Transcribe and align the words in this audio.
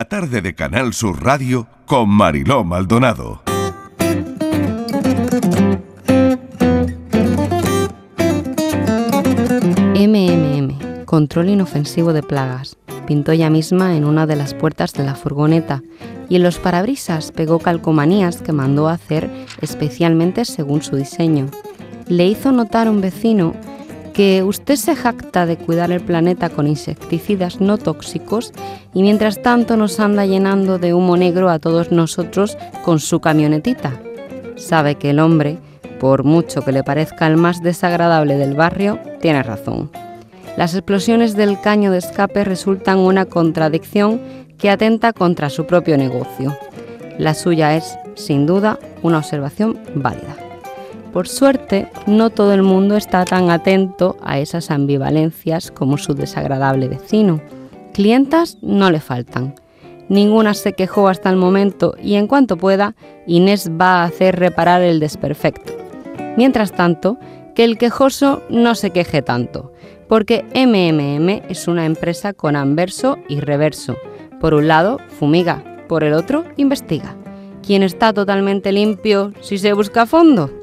La 0.00 0.08
tarde 0.08 0.40
de 0.40 0.54
Canal 0.54 0.94
Sur 0.94 1.22
Radio 1.22 1.66
con 1.84 2.08
Mariló 2.08 2.64
Maldonado. 2.64 3.42
MMM, 9.94 11.04
control 11.04 11.50
inofensivo 11.50 12.14
de 12.14 12.22
plagas. 12.22 12.78
Pintó 13.06 13.32
ella 13.32 13.50
misma 13.50 13.94
en 13.94 14.06
una 14.06 14.26
de 14.26 14.36
las 14.36 14.54
puertas 14.54 14.94
de 14.94 15.04
la 15.04 15.14
furgoneta 15.14 15.82
y 16.30 16.36
en 16.36 16.44
los 16.44 16.58
parabrisas 16.58 17.30
pegó 17.30 17.58
calcomanías 17.58 18.40
que 18.40 18.52
mandó 18.52 18.88
a 18.88 18.94
hacer 18.94 19.30
especialmente 19.60 20.46
según 20.46 20.80
su 20.80 20.96
diseño. 20.96 21.48
Le 22.06 22.24
hizo 22.24 22.52
notar 22.52 22.88
un 22.88 23.02
vecino 23.02 23.52
que 24.12 24.42
usted 24.42 24.76
se 24.76 24.96
jacta 24.96 25.46
de 25.46 25.56
cuidar 25.56 25.90
el 25.90 26.00
planeta 26.00 26.50
con 26.50 26.66
insecticidas 26.66 27.60
no 27.60 27.78
tóxicos 27.78 28.52
y 28.94 29.02
mientras 29.02 29.42
tanto 29.42 29.76
nos 29.76 30.00
anda 30.00 30.26
llenando 30.26 30.78
de 30.78 30.94
humo 30.94 31.16
negro 31.16 31.50
a 31.50 31.58
todos 31.58 31.92
nosotros 31.92 32.56
con 32.84 33.00
su 33.00 33.20
camionetita. 33.20 34.00
Sabe 34.56 34.96
que 34.96 35.10
el 35.10 35.20
hombre, 35.20 35.58
por 35.98 36.24
mucho 36.24 36.62
que 36.62 36.72
le 36.72 36.84
parezca 36.84 37.26
el 37.26 37.36
más 37.36 37.62
desagradable 37.62 38.36
del 38.36 38.54
barrio, 38.54 38.98
tiene 39.20 39.42
razón. 39.42 39.90
Las 40.56 40.74
explosiones 40.74 41.36
del 41.36 41.60
caño 41.60 41.90
de 41.90 41.98
escape 41.98 42.44
resultan 42.44 42.98
una 42.98 43.24
contradicción 43.24 44.20
que 44.58 44.70
atenta 44.70 45.12
contra 45.12 45.48
su 45.48 45.66
propio 45.66 45.96
negocio. 45.96 46.56
La 47.18 47.34
suya 47.34 47.76
es, 47.76 47.98
sin 48.14 48.46
duda, 48.46 48.78
una 49.02 49.18
observación 49.18 49.78
válida. 49.94 50.39
Por 51.12 51.26
suerte, 51.26 51.88
no 52.06 52.30
todo 52.30 52.54
el 52.54 52.62
mundo 52.62 52.96
está 52.96 53.24
tan 53.24 53.50
atento 53.50 54.16
a 54.22 54.38
esas 54.38 54.70
ambivalencias 54.70 55.72
como 55.72 55.98
su 55.98 56.14
desagradable 56.14 56.86
vecino. 56.86 57.40
Clientas 57.92 58.58
no 58.62 58.90
le 58.92 59.00
faltan. 59.00 59.54
Ninguna 60.08 60.54
se 60.54 60.72
quejó 60.72 61.08
hasta 61.08 61.28
el 61.28 61.36
momento 61.36 61.94
y 62.00 62.14
en 62.14 62.28
cuanto 62.28 62.56
pueda, 62.56 62.94
Inés 63.26 63.70
va 63.70 64.02
a 64.02 64.04
hacer 64.04 64.38
reparar 64.38 64.82
el 64.82 65.00
desperfecto. 65.00 65.72
Mientras 66.36 66.72
tanto, 66.72 67.18
que 67.54 67.64
el 67.64 67.76
quejoso 67.76 68.42
no 68.48 68.76
se 68.76 68.90
queje 68.90 69.22
tanto, 69.22 69.72
porque 70.08 70.44
MMM 70.54 71.50
es 71.50 71.66
una 71.66 71.86
empresa 71.86 72.32
con 72.32 72.54
anverso 72.54 73.18
y 73.28 73.40
reverso. 73.40 73.96
Por 74.40 74.54
un 74.54 74.68
lado, 74.68 74.98
fumiga, 75.18 75.62
por 75.88 76.04
el 76.04 76.14
otro, 76.14 76.44
investiga. 76.56 77.16
¿Quién 77.64 77.82
está 77.82 78.12
totalmente 78.12 78.72
limpio 78.72 79.32
si 79.40 79.58
se 79.58 79.72
busca 79.72 80.06
fondo? 80.06 80.59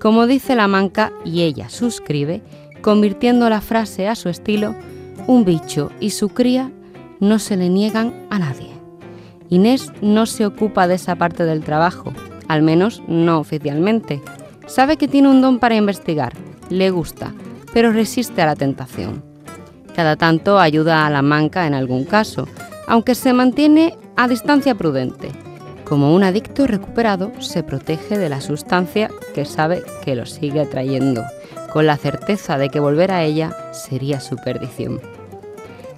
Como 0.00 0.26
dice 0.26 0.54
la 0.54 0.68
manca 0.68 1.12
y 1.24 1.42
ella 1.42 1.68
suscribe, 1.68 2.42
convirtiendo 2.82 3.48
la 3.48 3.60
frase 3.60 4.08
a 4.08 4.14
su 4.14 4.28
estilo, 4.28 4.74
un 5.26 5.44
bicho 5.44 5.90
y 6.00 6.10
su 6.10 6.28
cría 6.28 6.70
no 7.18 7.38
se 7.38 7.56
le 7.56 7.68
niegan 7.68 8.14
a 8.30 8.38
nadie. 8.38 8.70
Inés 9.48 9.92
no 10.02 10.26
se 10.26 10.44
ocupa 10.44 10.86
de 10.86 10.96
esa 10.96 11.16
parte 11.16 11.44
del 11.44 11.62
trabajo, 11.62 12.12
al 12.48 12.62
menos 12.62 13.02
no 13.08 13.38
oficialmente. 13.38 14.20
Sabe 14.66 14.96
que 14.96 15.08
tiene 15.08 15.28
un 15.28 15.40
don 15.40 15.58
para 15.58 15.76
investigar, 15.76 16.34
le 16.68 16.90
gusta, 16.90 17.32
pero 17.72 17.92
resiste 17.92 18.42
a 18.42 18.46
la 18.46 18.56
tentación. 18.56 19.24
Cada 19.94 20.16
tanto 20.16 20.58
ayuda 20.58 21.06
a 21.06 21.10
la 21.10 21.22
manca 21.22 21.66
en 21.66 21.74
algún 21.74 22.04
caso, 22.04 22.46
aunque 22.86 23.14
se 23.14 23.32
mantiene 23.32 23.96
a 24.16 24.28
distancia 24.28 24.74
prudente 24.74 25.45
como 25.86 26.14
un 26.14 26.24
adicto 26.24 26.66
recuperado 26.66 27.30
se 27.38 27.62
protege 27.62 28.18
de 28.18 28.28
la 28.28 28.40
sustancia 28.40 29.08
que 29.34 29.44
sabe 29.44 29.82
que 30.04 30.16
lo 30.16 30.26
sigue 30.26 30.60
atrayendo, 30.60 31.22
con 31.72 31.86
la 31.86 31.96
certeza 31.96 32.58
de 32.58 32.70
que 32.70 32.80
volver 32.80 33.12
a 33.12 33.22
ella 33.22 33.56
sería 33.72 34.20
su 34.20 34.36
perdición. 34.36 35.00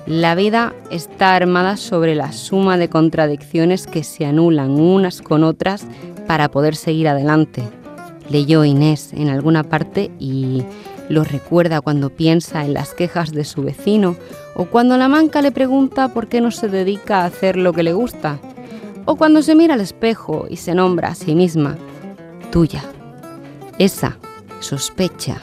La 0.06 0.34
vida 0.34 0.74
está 0.90 1.34
armada 1.34 1.76
sobre 1.76 2.14
la 2.14 2.32
suma 2.32 2.76
de 2.76 2.88
contradicciones 2.88 3.86
que 3.86 4.04
se 4.04 4.26
anulan 4.26 4.78
unas 4.78 5.22
con 5.22 5.42
otras 5.42 5.86
para 6.26 6.50
poder 6.50 6.76
seguir 6.76 7.08
adelante. 7.08 7.62
Leyó 8.28 8.64
Inés 8.64 9.12
en 9.14 9.28
alguna 9.28 9.64
parte 9.64 10.10
y 10.18 10.64
lo 11.08 11.24
recuerda 11.24 11.80
cuando 11.80 12.10
piensa 12.10 12.64
en 12.64 12.74
las 12.74 12.92
quejas 12.92 13.32
de 13.32 13.44
su 13.44 13.62
vecino 13.62 14.16
o 14.54 14.66
cuando 14.66 14.98
la 14.98 15.08
manca 15.08 15.40
le 15.40 15.52
pregunta 15.52 16.08
por 16.08 16.28
qué 16.28 16.42
no 16.42 16.50
se 16.50 16.68
dedica 16.68 17.22
a 17.22 17.26
hacer 17.26 17.56
lo 17.56 17.72
que 17.72 17.82
le 17.82 17.94
gusta 17.94 18.38
o 19.10 19.16
cuando 19.16 19.40
se 19.40 19.54
mira 19.54 19.72
al 19.72 19.80
espejo 19.80 20.46
y 20.50 20.56
se 20.58 20.74
nombra 20.74 21.08
a 21.08 21.14
sí 21.14 21.34
misma 21.34 21.78
tuya. 22.52 22.84
Esa 23.78 24.18
sospecha 24.60 25.38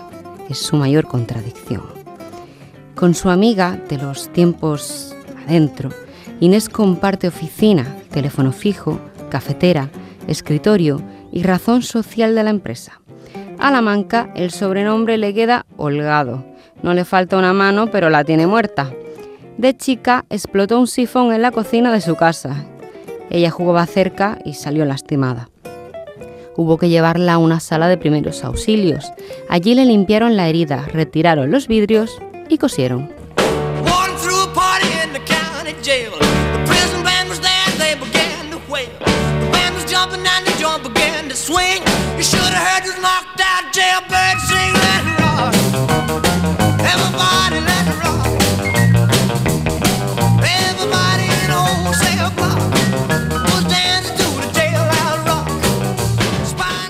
es 0.48 0.60
su 0.60 0.76
mayor 0.76 1.08
contradicción. 1.08 1.82
Con 2.94 3.16
su 3.16 3.32
amiga 3.32 3.82
de 3.90 3.98
los 3.98 4.32
tiempos 4.32 5.16
adentro, 5.48 5.90
Inés 6.42 6.70
comparte 6.70 7.28
oficina, 7.28 7.88
teléfono 8.12 8.52
fijo, 8.52 9.00
cafetera, 9.32 9.90
escritorio 10.28 11.02
y 11.32 11.42
razón 11.42 11.82
social 11.82 12.36
de 12.36 12.44
la 12.44 12.52
empresa. 12.52 13.02
A 13.58 13.72
la 13.72 13.82
manca 13.82 14.30
el 14.36 14.52
sobrenombre 14.52 15.18
le 15.18 15.34
queda 15.34 15.66
holgado. 15.76 16.46
No 16.84 16.94
le 16.94 17.04
falta 17.04 17.36
una 17.36 17.54
mano, 17.54 17.90
pero 17.90 18.12
la 18.12 18.24
tiene 18.24 18.46
muerta. 18.46 18.92
De 19.58 19.76
chica 19.76 20.26
explotó 20.30 20.80
un 20.80 20.86
sifón 20.86 21.34
en 21.34 21.42
la 21.42 21.50
cocina 21.50 21.92
de 21.92 22.02
su 22.02 22.16
casa 22.16 22.68
ella 23.30 23.52
jugaba 23.52 23.86
cerca 23.86 24.40
y 24.46 24.54
salió 24.54 24.86
lastimada. 24.86 25.50
Hubo 26.58 26.78
que 26.78 26.90
llevarla 26.90 27.34
a 27.34 27.38
una 27.38 27.60
sala 27.60 27.88
de 27.88 27.98
primeros 27.98 28.44
auxilios. 28.44 29.12
Allí 29.50 29.76
le 29.76 29.86
limpiaron 29.86 30.38
la 30.38 30.48
herida, 30.48 30.86
retiraron 30.94 31.52
los 31.52 31.68
vidrios 31.68 32.18
y 32.48 32.58
cosieron. 32.58 33.10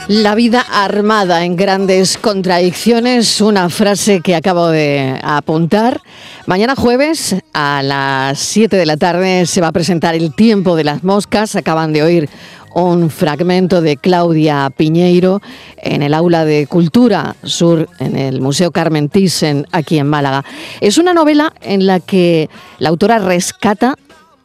La 0.07 0.35
vida 0.35 0.61
armada 0.61 1.45
en 1.45 1.55
grandes 1.55 2.19
contradicciones, 2.19 3.41
una 3.41 3.69
frase 3.69 4.21
que 4.21 4.35
acabo 4.35 4.67
de 4.67 5.19
apuntar. 5.23 5.99
Mañana 6.45 6.75
jueves 6.75 7.35
a 7.53 7.81
las 7.81 8.37
7 8.37 8.77
de 8.77 8.85
la 8.85 8.97
tarde 8.97 9.47
se 9.47 9.61
va 9.61 9.69
a 9.69 9.71
presentar 9.71 10.13
El 10.13 10.35
tiempo 10.35 10.75
de 10.75 10.83
las 10.83 11.03
moscas. 11.03 11.55
Acaban 11.55 11.91
de 11.91 12.03
oír 12.03 12.29
un 12.75 13.09
fragmento 13.09 13.81
de 13.81 13.97
Claudia 13.97 14.69
Piñeiro 14.77 15.41
en 15.77 16.03
el 16.03 16.13
aula 16.13 16.45
de 16.45 16.67
Cultura 16.67 17.35
Sur, 17.41 17.89
en 17.97 18.15
el 18.15 18.41
Museo 18.41 18.69
Carmen 18.69 19.09
Thyssen, 19.09 19.65
aquí 19.71 19.97
en 19.97 20.05
Málaga. 20.05 20.45
Es 20.81 20.99
una 20.99 21.15
novela 21.15 21.51
en 21.61 21.87
la 21.87 21.99
que 21.99 22.47
la 22.77 22.89
autora 22.89 23.17
rescata 23.17 23.95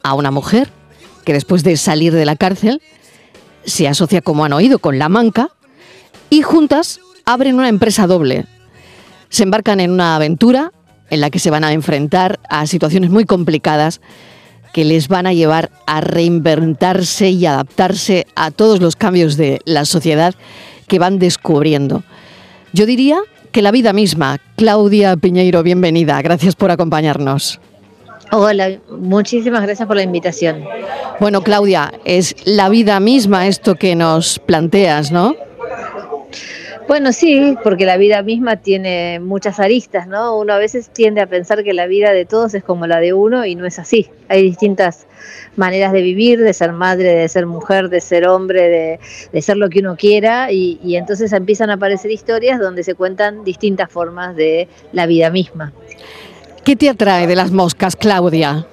a 0.02 0.14
una 0.14 0.30
mujer 0.30 0.70
que 1.26 1.34
después 1.34 1.62
de 1.64 1.76
salir 1.76 2.14
de 2.14 2.24
la 2.24 2.36
cárcel 2.36 2.80
se 3.64 3.88
asocia, 3.88 4.20
como 4.20 4.44
han 4.44 4.52
oído, 4.52 4.78
con 4.78 4.98
la 4.98 5.08
manca 5.08 5.50
y 6.28 6.42
juntas 6.42 7.00
abren 7.24 7.56
una 7.56 7.68
empresa 7.68 8.06
doble. 8.06 8.46
Se 9.28 9.42
embarcan 9.42 9.80
en 9.80 9.90
una 9.90 10.16
aventura 10.16 10.72
en 11.10 11.20
la 11.20 11.30
que 11.30 11.38
se 11.38 11.50
van 11.50 11.64
a 11.64 11.72
enfrentar 11.72 12.40
a 12.48 12.66
situaciones 12.66 13.10
muy 13.10 13.24
complicadas 13.24 14.00
que 14.72 14.84
les 14.84 15.08
van 15.08 15.26
a 15.26 15.32
llevar 15.32 15.70
a 15.86 16.00
reinventarse 16.00 17.30
y 17.30 17.46
adaptarse 17.46 18.26
a 18.36 18.50
todos 18.50 18.80
los 18.80 18.96
cambios 18.96 19.36
de 19.36 19.60
la 19.64 19.84
sociedad 19.84 20.34
que 20.86 20.98
van 20.98 21.18
descubriendo. 21.18 22.04
Yo 22.72 22.86
diría 22.86 23.18
que 23.50 23.62
la 23.62 23.72
vida 23.72 23.92
misma. 23.92 24.38
Claudia 24.56 25.16
Piñeiro, 25.16 25.62
bienvenida. 25.62 26.22
Gracias 26.22 26.54
por 26.54 26.70
acompañarnos. 26.70 27.60
Hola, 28.32 28.78
muchísimas 28.88 29.62
gracias 29.62 29.88
por 29.88 29.96
la 29.96 30.04
invitación. 30.04 30.64
Bueno, 31.18 31.42
Claudia, 31.42 31.92
es 32.04 32.36
la 32.44 32.68
vida 32.68 33.00
misma 33.00 33.48
esto 33.48 33.74
que 33.74 33.96
nos 33.96 34.38
planteas, 34.38 35.10
¿no? 35.10 35.34
Bueno, 36.86 37.12
sí, 37.12 37.56
porque 37.62 37.86
la 37.86 37.96
vida 37.96 38.22
misma 38.22 38.56
tiene 38.56 39.20
muchas 39.20 39.58
aristas, 39.58 40.06
¿no? 40.06 40.38
Uno 40.38 40.52
a 40.52 40.58
veces 40.58 40.90
tiende 40.90 41.20
a 41.20 41.26
pensar 41.26 41.64
que 41.64 41.72
la 41.72 41.86
vida 41.86 42.12
de 42.12 42.24
todos 42.24 42.54
es 42.54 42.62
como 42.62 42.86
la 42.86 43.00
de 43.00 43.12
uno 43.12 43.44
y 43.44 43.54
no 43.56 43.66
es 43.66 43.78
así. 43.80 44.08
Hay 44.28 44.42
distintas 44.42 45.06
maneras 45.56 45.92
de 45.92 46.02
vivir, 46.02 46.40
de 46.40 46.52
ser 46.52 46.72
madre, 46.72 47.14
de 47.14 47.28
ser 47.28 47.46
mujer, 47.46 47.90
de 47.90 48.00
ser 48.00 48.26
hombre, 48.26 48.98
de, 49.32 49.42
ser 49.42 49.56
lo 49.56 49.68
que 49.68 49.80
uno 49.80 49.96
quiera 49.96 50.52
y, 50.52 50.80
y 50.82 50.96
entonces 50.96 51.32
empiezan 51.32 51.70
a 51.70 51.74
aparecer 51.74 52.10
historias 52.10 52.60
donde 52.60 52.84
se 52.84 52.94
cuentan 52.94 53.44
distintas 53.44 53.90
formas 53.90 54.34
de 54.36 54.68
la 54.92 55.06
vida 55.06 55.30
misma. 55.30 55.72
¿Qué 56.70 56.76
te 56.76 56.88
atrae 56.88 57.26
de 57.26 57.34
las 57.34 57.50
moscas, 57.50 57.96
Claudia? 57.96 58.64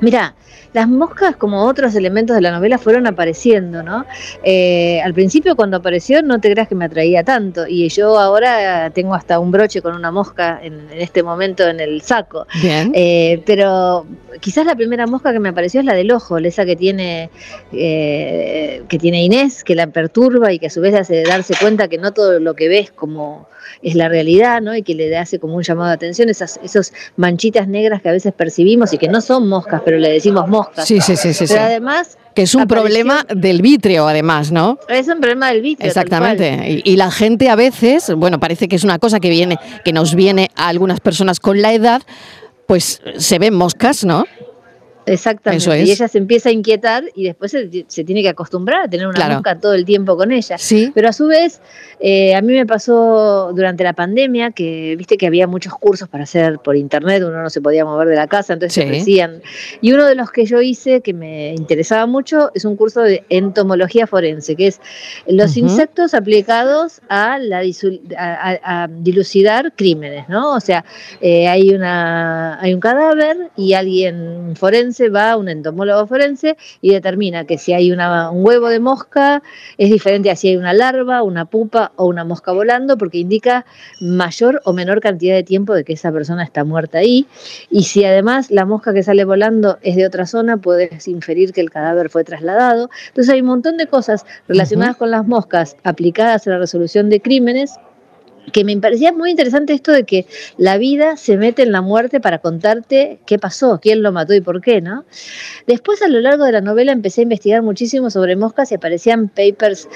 Mira, 0.00 0.36
las 0.76 0.88
moscas, 0.88 1.36
como 1.36 1.64
otros 1.64 1.94
elementos 1.94 2.36
de 2.36 2.42
la 2.42 2.50
novela, 2.50 2.76
fueron 2.76 3.06
apareciendo, 3.06 3.82
¿no? 3.82 4.04
Eh, 4.42 5.00
al 5.02 5.14
principio, 5.14 5.56
cuando 5.56 5.78
apareció, 5.78 6.20
no 6.20 6.38
te 6.38 6.50
creas 6.50 6.68
que 6.68 6.74
me 6.74 6.84
atraía 6.84 7.24
tanto. 7.24 7.66
Y 7.66 7.88
yo 7.88 8.18
ahora 8.18 8.90
tengo 8.90 9.14
hasta 9.14 9.38
un 9.38 9.50
broche 9.50 9.80
con 9.80 9.94
una 9.94 10.10
mosca 10.10 10.60
en, 10.62 10.86
este 10.92 11.22
momento 11.22 11.66
en 11.66 11.80
el 11.80 12.02
saco. 12.02 12.46
Bien. 12.60 12.92
Eh, 12.94 13.42
pero 13.46 14.06
quizás 14.40 14.66
la 14.66 14.76
primera 14.76 15.06
mosca 15.06 15.32
que 15.32 15.40
me 15.40 15.48
apareció 15.48 15.80
es 15.80 15.86
la 15.86 15.94
del 15.94 16.12
ojo, 16.12 16.36
esa 16.36 16.66
que 16.66 16.76
tiene, 16.76 17.30
eh, 17.72 18.82
que 18.86 18.98
tiene 18.98 19.24
Inés, 19.24 19.64
que 19.64 19.74
la 19.74 19.86
perturba 19.86 20.52
y 20.52 20.58
que 20.58 20.66
a 20.66 20.70
su 20.70 20.82
vez 20.82 20.94
hace 20.94 21.22
darse 21.22 21.54
cuenta 21.58 21.88
que 21.88 21.96
no 21.96 22.12
todo 22.12 22.38
lo 22.38 22.52
que 22.52 22.68
ves 22.68 22.90
como 22.90 23.48
es 23.82 23.94
la 23.94 24.08
realidad, 24.08 24.60
¿no? 24.60 24.76
Y 24.76 24.82
que 24.82 24.94
le 24.94 25.16
hace 25.16 25.38
como 25.38 25.56
un 25.56 25.62
llamado 25.62 25.88
de 25.88 25.94
atención, 25.94 26.28
esas 26.28 26.60
esos 26.62 26.92
manchitas 27.16 27.68
negras 27.68 28.02
que 28.02 28.08
a 28.08 28.12
veces 28.12 28.32
percibimos 28.32 28.92
y 28.92 28.98
que 28.98 29.08
no 29.08 29.20
son 29.20 29.48
moscas, 29.48 29.82
pero 29.84 29.98
le 29.98 30.10
decimos 30.10 30.48
moscas. 30.66 30.86
Sí, 30.86 31.00
sí, 31.00 31.16
sí, 31.16 31.34
sí. 31.34 31.44
Pero 31.48 31.62
además 31.62 32.18
que 32.36 32.42
es 32.42 32.54
un 32.54 32.66
problema 32.66 33.24
del 33.34 33.62
vitrio, 33.62 34.06
además, 34.06 34.52
¿no? 34.52 34.78
Es 34.88 35.08
un 35.08 35.20
problema 35.20 35.48
del 35.48 35.62
vitrio. 35.62 35.88
Exactamente. 35.88 36.82
Y, 36.84 36.96
la 36.96 37.10
gente 37.10 37.48
a 37.48 37.56
veces, 37.56 38.12
bueno, 38.14 38.38
parece 38.38 38.68
que 38.68 38.76
es 38.76 38.84
una 38.84 38.98
cosa 38.98 39.20
que 39.20 39.30
viene, 39.30 39.58
que 39.86 39.94
nos 39.94 40.14
viene 40.14 40.50
a 40.54 40.68
algunas 40.68 41.00
personas 41.00 41.40
con 41.40 41.62
la 41.62 41.72
edad, 41.72 42.02
pues 42.66 43.00
se 43.16 43.38
ven 43.38 43.54
moscas, 43.54 44.04
¿no? 44.04 44.26
Exactamente. 45.06 45.84
Y 45.84 45.90
ella 45.92 46.08
se 46.08 46.18
empieza 46.18 46.48
a 46.48 46.52
inquietar 46.52 47.04
y 47.14 47.24
después 47.24 47.52
se, 47.52 48.04
tiene 48.04 48.22
que 48.22 48.28
acostumbrar 48.28 48.82
a 48.82 48.88
tener 48.88 49.06
una 49.06 49.28
mosca 49.28 49.58
todo 49.58 49.74
el 49.74 49.84
tiempo 49.84 50.16
con 50.16 50.32
ella. 50.32 50.58
Sí. 50.58 50.90
Pero 50.94 51.08
a 51.08 51.12
su 51.12 51.26
vez, 51.26 51.60
eh, 52.00 52.34
a 52.34 52.42
mí 52.42 52.52
me 52.52 52.66
pasó 52.66 53.52
durante 53.54 53.84
la 53.84 53.92
pandemia 53.92 54.50
que 54.50 54.96
viste 54.96 55.16
que 55.16 55.26
había 55.26 55.46
muchos 55.46 55.74
cursos 55.74 56.08
para 56.08 56.24
hacer 56.24 56.58
por 56.58 56.76
internet, 56.76 57.22
uno 57.24 57.40
no 57.40 57.50
se 57.50 57.60
podía 57.60 57.84
mover 57.84 58.08
de 58.08 58.16
la 58.16 58.26
casa, 58.26 58.54
entonces 58.54 58.74
se 58.74 58.84
ofrecían. 58.84 59.42
Y 59.80 59.92
uno 59.92 60.06
de 60.06 60.16
los 60.16 60.32
que 60.32 60.44
yo 60.44 60.60
hice 60.60 61.00
que 61.00 61.14
me 61.14 61.54
interesaba 61.54 62.06
mucho 62.06 62.50
es 62.54 62.64
un 62.64 62.76
curso 62.76 63.00
de 63.02 63.24
entomología 63.28 64.08
forense, 64.08 64.56
que 64.56 64.66
es 64.66 64.80
los 65.28 65.56
insectos 65.56 66.14
aplicados 66.14 67.00
a, 67.08 67.38
la 67.38 67.62
a, 68.18 68.88
dilucidar 68.90 69.72
crímenes, 69.76 70.28
¿no? 70.28 70.52
O 70.52 70.60
sea, 70.60 70.84
eh, 71.20 71.46
hay, 71.46 71.70
una, 71.70 72.60
hay 72.60 72.74
un 72.74 72.80
cadáver 72.80 73.50
y 73.56 73.74
alguien 73.74 74.54
forense 74.56 74.95
va 75.08 75.36
un 75.36 75.48
entomólogo 75.48 76.06
forense 76.06 76.56
y 76.80 76.92
determina 76.92 77.44
que 77.44 77.58
si 77.58 77.72
hay 77.72 77.92
un 77.92 78.00
huevo 78.44 78.68
de 78.68 78.80
mosca 78.80 79.42
es 79.78 79.90
diferente 79.90 80.30
a 80.30 80.36
si 80.36 80.48
hay 80.48 80.56
una 80.56 80.72
larva, 80.72 81.22
una 81.22 81.44
pupa 81.44 81.92
o 81.96 82.06
una 82.06 82.24
mosca 82.24 82.52
volando, 82.52 82.96
porque 82.98 83.18
indica 83.18 83.64
mayor 84.00 84.60
o 84.64 84.72
menor 84.72 85.00
cantidad 85.00 85.34
de 85.34 85.42
tiempo 85.42 85.74
de 85.74 85.84
que 85.84 85.92
esa 85.92 86.12
persona 86.12 86.44
está 86.44 86.64
muerta 86.64 86.98
ahí. 86.98 87.26
Y 87.70 87.84
si 87.84 88.04
además 88.04 88.50
la 88.50 88.64
mosca 88.64 88.92
que 88.92 89.02
sale 89.02 89.24
volando 89.24 89.78
es 89.82 89.96
de 89.96 90.06
otra 90.06 90.26
zona, 90.26 90.56
puedes 90.56 91.06
inferir 91.08 91.52
que 91.52 91.60
el 91.60 91.70
cadáver 91.70 92.10
fue 92.10 92.24
trasladado. 92.24 92.90
Entonces 93.08 93.32
hay 93.32 93.40
un 93.40 93.46
montón 93.46 93.76
de 93.76 93.86
cosas 93.86 94.24
relacionadas 94.48 94.96
con 94.96 95.10
las 95.10 95.26
moscas 95.26 95.76
aplicadas 95.84 96.46
a 96.46 96.50
la 96.50 96.58
resolución 96.58 97.10
de 97.10 97.20
crímenes 97.20 97.74
que 98.52 98.64
me 98.64 98.76
parecía 98.76 99.12
muy 99.12 99.30
interesante 99.30 99.72
esto 99.72 99.92
de 99.92 100.04
que 100.04 100.26
la 100.56 100.78
vida 100.78 101.16
se 101.16 101.36
mete 101.36 101.62
en 101.62 101.72
la 101.72 101.80
muerte 101.80 102.20
para 102.20 102.38
contarte 102.38 103.18
qué 103.26 103.38
pasó, 103.38 103.80
quién 103.80 104.02
lo 104.02 104.12
mató 104.12 104.34
y 104.34 104.40
por 104.40 104.60
qué, 104.60 104.80
¿no? 104.80 105.04
Después 105.66 106.02
a 106.02 106.08
lo 106.08 106.20
largo 106.20 106.44
de 106.44 106.52
la 106.52 106.60
novela 106.60 106.92
empecé 106.92 107.22
a 107.22 107.24
investigar 107.24 107.62
muchísimo 107.62 108.10
sobre 108.10 108.36
moscas 108.36 108.70
y 108.70 108.76
aparecían 108.76 109.28
papers 109.28 109.88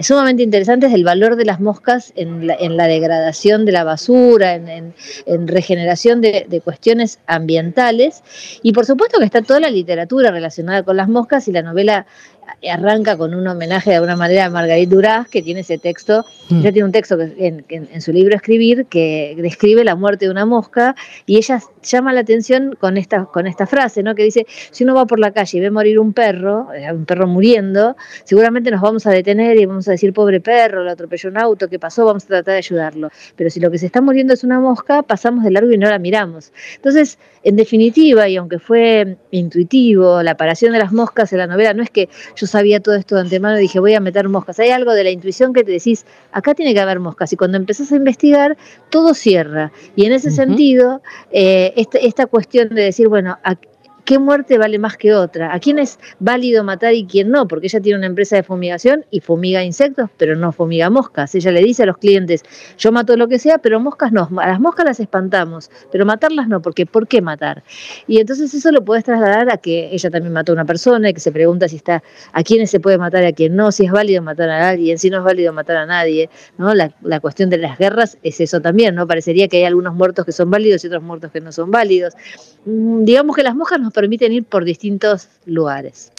sumamente 0.00 0.42
interesantes 0.42 0.92
del 0.92 1.04
valor 1.04 1.36
de 1.36 1.44
las 1.44 1.60
moscas 1.60 2.12
en 2.16 2.46
la, 2.46 2.86
degradación 2.86 3.64
de 3.64 3.72
la 3.72 3.84
basura, 3.84 4.54
en, 4.54 4.94
regeneración 5.48 6.20
de, 6.20 6.46
de, 6.48 6.60
cuestiones 6.60 7.18
ambientales. 7.26 8.22
Y 8.62 8.72
por 8.72 8.86
supuesto 8.86 9.18
que 9.18 9.24
está 9.24 9.42
toda 9.42 9.60
la 9.60 9.70
literatura 9.70 10.30
relacionada 10.30 10.82
con 10.82 10.96
las 10.96 11.08
moscas 11.08 11.48
y 11.48 11.52
la 11.52 11.62
novela 11.62 12.06
arranca 12.70 13.16
con 13.16 13.34
un 13.34 13.46
homenaje 13.46 13.90
de 13.90 13.96
alguna 13.96 14.16
manera 14.16 14.46
a 14.46 14.50
Margarita 14.50 14.94
Duraz, 14.94 15.28
que 15.28 15.42
tiene 15.42 15.60
ese 15.60 15.78
texto, 15.78 16.24
mm. 16.50 16.60
ella 16.60 16.72
tiene 16.72 16.84
un 16.86 16.92
texto 16.92 17.16
que 17.16 17.64
en, 17.68 18.00
su 18.00 18.12
libro 18.12 18.34
Escribir 18.36 18.86
que 18.86 19.34
describe 19.38 19.84
la 19.84 19.96
muerte 19.96 20.26
de 20.26 20.30
una 20.30 20.46
mosca 20.46 20.94
y 21.26 21.36
ella 21.36 21.60
llama 21.82 22.12
la 22.12 22.20
atención 22.20 22.76
con 22.78 22.96
esta, 22.96 23.24
con 23.26 23.46
esta 23.46 23.66
frase, 23.66 24.02
¿no? 24.02 24.14
que 24.14 24.22
dice, 24.22 24.46
si 24.70 24.84
uno 24.84 24.94
va 24.94 25.06
por 25.06 25.18
la 25.18 25.32
calle 25.32 25.58
y 25.58 25.60
ve 25.60 25.70
morir 25.70 25.98
un 25.98 26.12
perro, 26.12 26.72
eh, 26.74 26.92
un 26.92 27.04
perro 27.04 27.26
muriendo, 27.26 27.96
seguramente 28.24 28.70
nos 28.70 28.80
vamos 28.80 29.06
a 29.06 29.10
detener 29.10 29.58
y 29.58 29.66
vamos 29.66 29.88
a 29.88 29.92
decir, 29.92 30.12
pobre 30.12 30.40
perro, 30.40 30.84
le 30.84 30.90
atropelló 30.90 31.30
un 31.30 31.38
auto, 31.38 31.68
¿qué 31.68 31.78
pasó? 31.78 32.04
Vamos 32.04 32.24
a 32.24 32.28
tratar 32.28 32.52
de 32.52 32.58
ayudarlo. 32.58 33.10
Pero 33.36 33.50
si 33.50 33.60
lo 33.60 33.70
que 33.70 33.78
se 33.78 33.86
está 33.86 34.00
muriendo 34.00 34.34
es 34.34 34.44
una 34.44 34.60
mosca, 34.60 35.02
pasamos 35.02 35.44
de 35.44 35.50
largo 35.50 35.72
y 35.72 35.78
no 35.78 35.88
la 35.88 35.98
miramos. 35.98 36.52
Entonces, 36.76 37.18
en 37.42 37.56
definitiva, 37.56 38.28
y 38.28 38.36
aunque 38.36 38.58
fue 38.58 39.16
intuitivo, 39.30 40.22
la 40.22 40.32
aparición 40.32 40.72
de 40.72 40.78
las 40.78 40.92
moscas 40.92 41.32
en 41.32 41.38
la 41.38 41.46
novela 41.46 41.74
no 41.74 41.82
es 41.82 41.90
que 41.90 42.08
yo 42.38 42.46
sabía 42.46 42.80
todo 42.80 42.94
esto 42.94 43.16
de 43.16 43.22
antemano 43.22 43.58
y 43.58 43.62
dije, 43.62 43.80
voy 43.80 43.94
a 43.94 44.00
meter 44.00 44.28
moscas. 44.28 44.58
Hay 44.58 44.70
algo 44.70 44.92
de 44.92 45.04
la 45.04 45.10
intuición 45.10 45.52
que 45.52 45.64
te 45.64 45.72
decís, 45.72 46.06
acá 46.32 46.54
tiene 46.54 46.72
que 46.72 46.80
haber 46.80 47.00
moscas. 47.00 47.32
Y 47.32 47.36
cuando 47.36 47.56
empezás 47.56 47.90
a 47.92 47.96
investigar, 47.96 48.56
todo 48.90 49.14
cierra. 49.14 49.72
Y 49.96 50.04
en 50.04 50.12
ese 50.12 50.30
sentido, 50.30 51.02
eh, 51.30 51.72
esta, 51.76 51.98
esta, 51.98 52.26
cuestión 52.26 52.68
de 52.74 52.82
decir, 52.82 53.08
bueno, 53.08 53.38
¿qué 54.08 54.18
muerte 54.18 54.56
vale 54.56 54.78
más 54.78 54.96
que 54.96 55.12
otra? 55.12 55.52
¿A 55.52 55.60
quién 55.60 55.78
es 55.78 55.98
válido 56.18 56.64
matar 56.64 56.94
y 56.94 57.04
quién 57.04 57.30
no? 57.30 57.46
Porque 57.46 57.66
ella 57.66 57.78
tiene 57.78 57.98
una 57.98 58.06
empresa 58.06 58.36
de 58.36 58.42
fumigación 58.42 59.04
y 59.10 59.20
fumiga 59.20 59.62
insectos, 59.62 60.08
pero 60.16 60.34
no 60.34 60.50
fumiga 60.50 60.88
moscas. 60.88 61.34
Ella 61.34 61.52
le 61.52 61.60
dice 61.60 61.82
a 61.82 61.86
los 61.86 61.98
clientes, 61.98 62.42
yo 62.78 62.90
mato 62.90 63.18
lo 63.18 63.28
que 63.28 63.38
sea, 63.38 63.58
pero 63.58 63.80
moscas 63.80 64.10
no. 64.10 64.30
A 64.38 64.48
las 64.48 64.60
moscas 64.60 64.86
las 64.86 64.98
espantamos, 64.98 65.70
pero 65.92 66.06
matarlas 66.06 66.48
no, 66.48 66.62
porque 66.62 66.86
¿por 66.86 67.06
qué 67.06 67.20
matar? 67.20 67.62
Y 68.06 68.18
entonces 68.18 68.54
eso 68.54 68.72
lo 68.72 68.82
puedes 68.82 69.04
trasladar 69.04 69.52
a 69.52 69.58
que 69.58 69.90
ella 69.92 70.08
también 70.08 70.32
mató 70.32 70.52
a 70.52 70.54
una 70.54 70.64
persona 70.64 71.10
y 71.10 71.12
que 71.12 71.20
se 71.20 71.30
pregunta 71.30 71.68
si 71.68 71.76
está 71.76 72.02
a 72.32 72.42
quiénes 72.42 72.70
se 72.70 72.80
puede 72.80 72.96
matar 72.96 73.26
a 73.26 73.32
quién 73.32 73.56
no, 73.56 73.70
si 73.72 73.84
es 73.84 73.92
válido 73.92 74.22
matar 74.22 74.48
a 74.48 74.70
alguien, 74.70 74.96
si 74.96 75.10
no 75.10 75.18
es 75.18 75.24
válido 75.24 75.52
matar 75.52 75.76
a 75.76 75.84
nadie. 75.84 76.30
¿no? 76.56 76.72
La, 76.72 76.94
la 77.02 77.20
cuestión 77.20 77.50
de 77.50 77.58
las 77.58 77.76
guerras 77.76 78.16
es 78.22 78.40
eso 78.40 78.62
también, 78.62 78.94
¿no? 78.94 79.06
Parecería 79.06 79.48
que 79.48 79.58
hay 79.58 79.64
algunos 79.64 79.94
muertos 79.94 80.24
que 80.24 80.32
son 80.32 80.50
válidos 80.50 80.82
y 80.82 80.86
otros 80.86 81.02
muertos 81.02 81.30
que 81.30 81.42
no 81.42 81.52
son 81.52 81.70
válidos. 81.70 82.14
Mm, 82.64 83.04
digamos 83.04 83.36
que 83.36 83.42
las 83.42 83.54
moscas 83.54 83.78
nos 83.78 83.92
permiten 83.98 84.32
ir 84.32 84.44
por 84.44 84.64
distintos 84.64 85.26
lugares. 85.44 86.12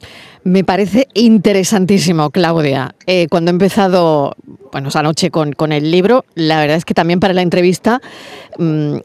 Me 0.44 0.66
parece 0.66 1.08
interesantísimo, 1.14 2.30
Claudia. 2.30 2.94
Eh, 3.08 3.28
cuando 3.30 3.52
he 3.52 3.54
empezado, 3.54 4.36
bueno, 4.74 4.90
esa 4.90 5.02
noche 5.02 5.32
con, 5.32 5.54
con, 5.54 5.72
el 5.72 5.90
libro, 5.90 6.26
la 6.36 6.60
verdad 6.60 6.76
es 6.76 6.84
que 6.84 6.94
también 6.94 7.22
para 7.22 7.34
la 7.34 7.42
entrevista 7.42 8.02
mm, 8.58 8.98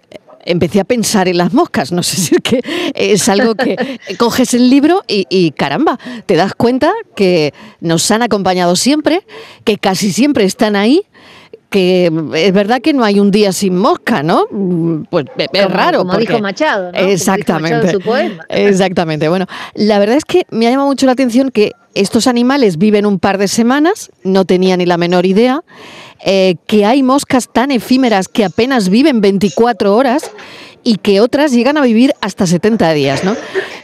empecé 0.44 0.80
a 0.80 0.84
pensar 0.84 1.28
en 1.28 1.38
las 1.38 1.52
moscas. 1.52 1.92
No 1.92 2.02
sé 2.02 2.16
si 2.20 2.34
es 2.34 2.40
que 2.40 2.62
es 2.96 3.28
algo 3.28 3.54
que 3.54 3.76
coges 4.18 4.54
el 4.54 4.68
libro 4.68 5.04
y, 5.06 5.26
y, 5.30 5.52
caramba, 5.52 6.00
te 6.26 6.34
das 6.34 6.54
cuenta 6.56 6.92
que 7.14 7.54
nos 7.80 8.10
han 8.10 8.22
acompañado 8.22 8.74
siempre, 8.74 9.24
que 9.62 9.78
casi 9.78 10.12
siempre 10.12 10.44
están 10.44 10.74
ahí 10.74 11.06
que 11.74 12.06
es 12.34 12.52
verdad 12.52 12.80
que 12.80 12.92
no 12.92 13.02
hay 13.02 13.18
un 13.18 13.32
día 13.32 13.50
sin 13.50 13.76
mosca, 13.76 14.22
¿no? 14.22 14.46
Pues 15.10 15.26
es 15.36 15.68
raro. 15.68 15.98
Como 15.98 16.16
dijo 16.18 16.38
Machado, 16.38 16.92
¿no? 16.92 16.98
Exactamente. 17.00 17.90
su 17.90 17.98
poema. 17.98 18.44
Exactamente. 18.48 19.28
Bueno, 19.28 19.46
la 19.74 19.98
verdad 19.98 20.16
es 20.16 20.24
que 20.24 20.46
me 20.50 20.68
ha 20.68 20.70
llamado 20.70 20.88
mucho 20.88 21.04
la 21.06 21.12
atención 21.12 21.50
que 21.50 21.72
estos 21.96 22.28
animales 22.28 22.78
viven 22.78 23.06
un 23.06 23.18
par 23.18 23.38
de 23.38 23.48
semanas, 23.48 24.12
no 24.22 24.44
tenía 24.44 24.76
ni 24.76 24.86
la 24.86 24.96
menor 24.98 25.26
idea, 25.26 25.64
eh, 26.24 26.54
que 26.68 26.84
hay 26.84 27.02
moscas 27.02 27.48
tan 27.52 27.72
efímeras 27.72 28.28
que 28.28 28.44
apenas 28.44 28.88
viven 28.88 29.20
24 29.20 29.96
horas 29.96 30.30
y 30.84 30.98
que 30.98 31.20
otras 31.20 31.50
llegan 31.50 31.76
a 31.76 31.80
vivir 31.80 32.14
hasta 32.20 32.46
70 32.46 32.92
días, 32.92 33.24
¿no? 33.24 33.34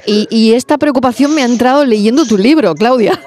Y, 0.07 0.29
y 0.31 0.53
esta 0.53 0.79
preocupación 0.79 1.35
me 1.35 1.43
ha 1.43 1.47
entrado 1.47 1.85
leyendo 1.85 2.25
tu 2.25 2.39
libro, 2.39 2.73
Claudia. 2.77 3.19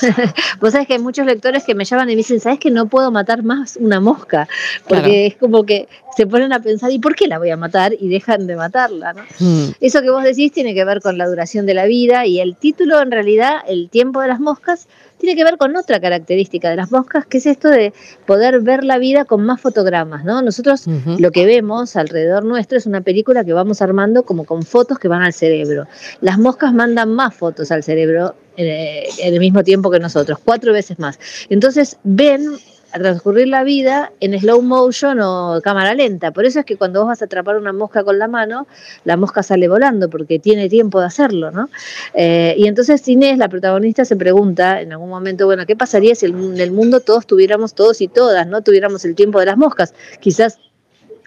Vos 0.60 0.72
sabés 0.72 0.86
que 0.86 0.94
hay 0.94 0.98
muchos 0.98 1.26
lectores 1.26 1.64
que 1.64 1.74
me 1.74 1.84
llaman 1.84 2.08
y 2.10 2.12
me 2.12 2.18
dicen, 2.18 2.40
¿sabes 2.40 2.58
que 2.58 2.70
no 2.70 2.86
puedo 2.86 3.10
matar 3.10 3.42
más 3.42 3.76
una 3.76 4.00
mosca? 4.00 4.48
Porque 4.88 5.26
es 5.26 5.36
como 5.36 5.64
que 5.64 5.88
se 6.16 6.26
ponen 6.26 6.52
a 6.52 6.60
pensar, 6.60 6.90
¿y 6.90 6.98
por 6.98 7.14
qué 7.14 7.26
la 7.26 7.38
voy 7.38 7.50
a 7.50 7.56
matar? 7.56 7.92
Y 7.98 8.08
dejan 8.08 8.46
de 8.46 8.56
matarla. 8.56 9.12
¿no? 9.12 9.22
Hmm. 9.38 9.72
Eso 9.80 10.00
que 10.00 10.10
vos 10.10 10.22
decís 10.22 10.52
tiene 10.52 10.74
que 10.74 10.84
ver 10.84 11.00
con 11.00 11.18
la 11.18 11.26
duración 11.26 11.66
de 11.66 11.74
la 11.74 11.86
vida 11.86 12.26
y 12.26 12.40
el 12.40 12.56
título, 12.56 13.00
en 13.00 13.10
realidad, 13.10 13.56
el 13.68 13.90
tiempo 13.90 14.20
de 14.20 14.28
las 14.28 14.40
moscas, 14.40 14.88
tiene 15.18 15.36
que 15.36 15.44
ver 15.44 15.56
con 15.56 15.74
otra 15.76 16.00
característica 16.00 16.70
de 16.70 16.76
las 16.76 16.90
moscas, 16.90 17.26
que 17.26 17.38
es 17.38 17.46
esto 17.46 17.68
de 17.68 17.92
poder 18.26 18.60
ver 18.60 18.84
la 18.84 18.98
vida 18.98 19.24
con 19.24 19.44
más 19.44 19.60
fotogramas. 19.60 20.24
¿no? 20.24 20.42
Nosotros 20.42 20.86
lo 21.18 21.30
que 21.30 21.46
vemos 21.46 21.96
alrededor 21.96 22.44
nuestro 22.44 22.78
es 22.78 22.86
una 22.86 23.00
película 23.00 23.44
que 23.44 23.52
vamos 23.52 23.82
armando 23.82 24.24
como 24.24 24.44
con 24.44 24.62
fotos 24.62 24.98
que 24.98 25.08
van 25.08 25.22
al 25.22 25.32
cerebro. 25.32 25.86
Las 26.20 26.38
moscas 26.38 26.72
mandan 26.74 27.12
más 27.12 27.34
fotos 27.34 27.70
al 27.70 27.82
cerebro 27.82 28.34
eh, 28.56 29.08
en 29.18 29.34
el 29.34 29.40
mismo 29.40 29.62
tiempo 29.64 29.90
que 29.90 30.00
nosotros, 30.00 30.38
cuatro 30.44 30.72
veces 30.72 30.98
más. 30.98 31.18
Entonces 31.48 31.98
ven 32.04 32.58
transcurrir 32.98 33.48
la 33.48 33.64
vida 33.64 34.12
en 34.20 34.38
slow 34.38 34.62
motion 34.62 35.20
o 35.20 35.60
cámara 35.62 35.94
lenta. 35.94 36.30
Por 36.32 36.44
eso 36.44 36.60
es 36.60 36.66
que 36.66 36.76
cuando 36.76 37.00
vos 37.00 37.08
vas 37.08 37.22
a 37.22 37.26
atrapar 37.26 37.56
una 37.56 37.72
mosca 37.72 38.04
con 38.04 38.18
la 38.18 38.28
mano, 38.28 38.66
la 39.04 39.16
mosca 39.16 39.42
sale 39.42 39.68
volando 39.68 40.08
porque 40.10 40.38
tiene 40.38 40.68
tiempo 40.68 41.00
de 41.00 41.06
hacerlo, 41.06 41.50
¿no? 41.50 41.68
Eh, 42.14 42.54
y 42.56 42.66
entonces 42.66 43.06
Inés, 43.08 43.38
la 43.38 43.48
protagonista, 43.48 44.04
se 44.04 44.16
pregunta 44.16 44.80
en 44.80 44.92
algún 44.92 45.08
momento, 45.08 45.46
bueno, 45.46 45.66
¿qué 45.66 45.76
pasaría 45.76 46.14
si 46.14 46.26
en 46.26 46.60
el 46.60 46.72
mundo 46.72 47.00
todos 47.00 47.26
tuviéramos, 47.26 47.74
todos 47.74 48.00
y 48.00 48.08
todas, 48.08 48.46
no 48.46 48.62
tuviéramos 48.62 49.04
el 49.04 49.14
tiempo 49.14 49.40
de 49.40 49.46
las 49.46 49.56
moscas? 49.56 49.94
Quizás 50.20 50.58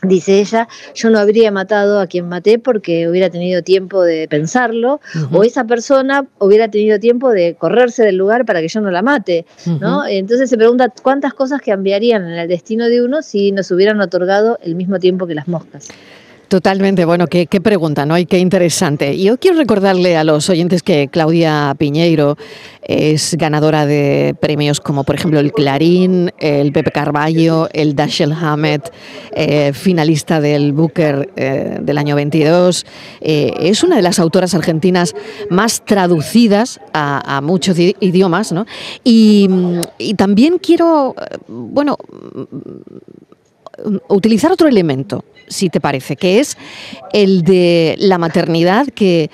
Dice 0.01 0.39
ella, 0.39 0.69
yo 0.95 1.09
no 1.09 1.19
habría 1.19 1.51
matado 1.51 1.99
a 1.99 2.07
quien 2.07 2.29
maté 2.29 2.57
porque 2.57 3.09
hubiera 3.09 3.29
tenido 3.29 3.63
tiempo 3.63 4.01
de 4.01 4.29
pensarlo, 4.29 5.01
o 5.31 5.43
esa 5.43 5.65
persona 5.65 6.25
hubiera 6.37 6.69
tenido 6.69 6.99
tiempo 6.99 7.31
de 7.31 7.55
correrse 7.55 8.03
del 8.03 8.15
lugar 8.15 8.45
para 8.45 8.61
que 8.61 8.69
yo 8.69 8.79
no 8.79 8.91
la 8.91 9.01
mate, 9.01 9.45
¿no? 9.81 10.07
Entonces 10.07 10.49
se 10.49 10.57
pregunta 10.57 10.91
cuántas 11.03 11.33
cosas 11.33 11.61
cambiarían 11.61 12.23
en 12.23 12.39
el 12.39 12.47
destino 12.47 12.87
de 12.87 13.03
uno 13.03 13.21
si 13.21 13.51
nos 13.51 13.71
hubieran 13.71 13.99
otorgado 13.99 14.57
el 14.63 14.75
mismo 14.75 14.99
tiempo 14.99 15.27
que 15.27 15.35
las 15.35 15.49
moscas. 15.49 15.89
Totalmente, 16.49 17.05
bueno, 17.05 17.27
qué, 17.27 17.45
pregunta, 17.61 18.07
¿no? 18.07 18.17
Y 18.17 18.25
qué 18.25 18.39
interesante. 18.39 19.21
Yo 19.21 19.37
quiero 19.37 19.55
recordarle 19.57 20.17
a 20.17 20.23
los 20.23 20.49
oyentes 20.49 20.81
que 20.81 21.07
Claudia 21.07 21.75
Piñeiro 21.77 22.37
es 22.81 23.35
ganadora 23.37 23.85
de 23.85 24.35
premios 24.41 24.79
como, 24.81 25.03
por 25.03 25.13
ejemplo, 25.13 25.39
el 25.39 25.51
Clarín, 25.51 26.31
el 26.39 26.71
Pepe 26.71 26.89
Carballo, 26.89 27.69
el 27.71 27.95
Dashiell 27.95 28.33
Hammett, 28.33 28.91
eh, 29.31 29.73
finalista 29.73 30.41
del 30.41 30.73
Booker 30.73 31.29
eh, 31.35 31.77
del 31.81 31.99
año 31.99 32.15
22. 32.15 32.83
Eh, 33.21 33.53
es 33.59 33.83
una 33.83 33.97
de 33.97 34.01
las 34.01 34.17
autoras 34.17 34.55
argentinas 34.55 35.13
más 35.51 35.85
traducidas 35.85 36.81
a, 36.93 37.41
muchos 37.43 37.77
idiomas, 37.77 38.51
¿no? 38.51 38.65
Y, 39.03 39.47
y 39.99 40.15
también 40.15 40.57
quiero, 40.57 41.13
bueno, 41.47 41.95
utilizar 44.07 44.51
otro 44.51 44.67
elemento 44.67 45.23
si 45.47 45.69
te 45.69 45.81
parece, 45.81 46.15
que 46.15 46.39
es 46.39 46.57
el 47.11 47.43
de 47.43 47.95
la 47.97 48.17
maternidad 48.17 48.87
que 48.87 49.29